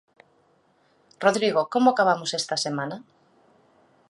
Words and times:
Rodrigo, 1.25 1.61
como 1.73 1.87
acabamos 1.91 2.31
esta 2.41 2.55
semana? 2.65 2.97